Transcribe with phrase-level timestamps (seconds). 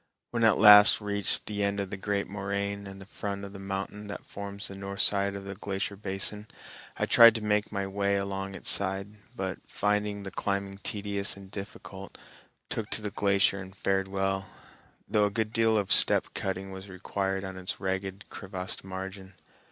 [0.31, 3.53] When I at last reached the end of the great moraine and the front of
[3.53, 6.47] the mountain that forms the north side of the glacier basin,
[6.97, 11.51] I tried to make my way along its side, but, finding the climbing tedious and
[11.51, 12.17] difficult,
[12.67, 14.47] took to the glacier and fared well,
[15.07, 19.35] though a good deal of step cutting was required on its ragged, crevassed margin.